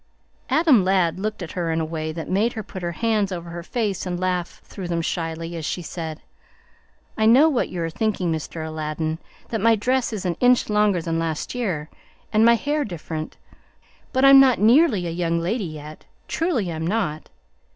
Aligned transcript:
Adam 0.49 0.83
Ladd 0.83 1.19
looked 1.19 1.43
at 1.43 1.51
her 1.51 1.71
in 1.71 1.79
a 1.79 1.85
way 1.85 2.11
that 2.11 2.27
made 2.27 2.53
her 2.53 2.63
put 2.63 2.81
her 2.81 2.93
hands 2.93 3.31
over 3.31 3.51
her 3.51 3.61
face 3.61 4.03
and 4.03 4.19
laugh 4.19 4.59
through 4.63 4.87
them 4.87 4.99
shyly 5.03 5.55
as 5.55 5.63
she 5.63 5.83
said: 5.83 6.23
"I 7.19 7.27
know 7.27 7.47
what 7.47 7.69
you 7.69 7.83
are 7.83 7.89
thinking, 7.91 8.31
Mr. 8.31 8.65
Aladdin, 8.67 9.19
that 9.49 9.61
my 9.61 9.75
dress 9.75 10.11
is 10.11 10.25
an 10.25 10.37
inch 10.39 10.71
longer 10.71 11.03
than 11.03 11.19
last 11.19 11.53
year, 11.53 11.87
and 12.33 12.43
my 12.43 12.55
hair 12.55 12.83
different; 12.83 13.37
but 14.11 14.25
I'm 14.25 14.39
not 14.39 14.57
nearly 14.57 15.05
a 15.05 15.11
young 15.11 15.39
lady 15.39 15.65
yet; 15.65 16.05
truly 16.27 16.73
I'm 16.73 16.87
not. 16.87 17.29